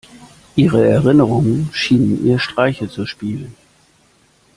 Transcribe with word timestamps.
Ihre 0.55 0.83
Erinnerungen 0.89 1.69
schienen 1.73 2.25
ihr 2.25 2.39
Streiche 2.39 2.89
zu 2.89 3.05
spielen. 3.05 3.53